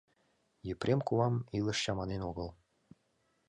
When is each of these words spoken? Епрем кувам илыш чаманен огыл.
Епрем 0.71 0.99
кувам 1.07 1.35
илыш 1.57 1.77
чаманен 1.83 2.21
огыл. 2.29 2.49